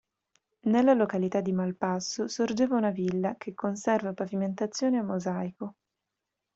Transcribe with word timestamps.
Nella 0.61 0.95
località 0.95 1.41
di 1.41 1.51
Malpasso 1.51 2.27
sorgeva 2.27 2.75
una 2.75 2.89
villa 2.89 3.35
che 3.37 3.53
conserva 3.53 4.13
pavimentazioni 4.13 4.97
a 4.97 5.03
mosaico. 5.03 5.75